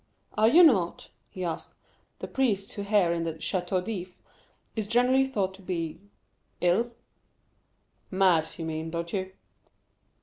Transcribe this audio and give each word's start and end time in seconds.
"Are 0.35 0.47
you 0.47 0.63
not," 0.63 1.11
he 1.29 1.43
asked, 1.43 1.75
"the 2.17 2.27
priest 2.27 2.73
who 2.73 2.81
here 2.81 3.11
in 3.13 3.23
the 3.23 3.33
Château 3.35 3.83
d'If 3.85 4.17
is 4.75 4.87
generally 4.87 5.27
thought 5.27 5.53
to 5.53 5.61
be—ill?" 5.61 6.93
"Mad, 8.09 8.47
you 8.57 8.65
mean, 8.65 8.89
don't 8.89 9.13
you?" 9.13 9.31